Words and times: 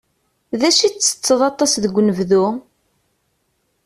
D 0.59 0.61
acu 0.69 0.81
i 0.85 0.89
ttetteḍ 0.91 1.41
aṭas 1.49 1.73
deg 1.83 1.93
unebdu? 1.99 2.45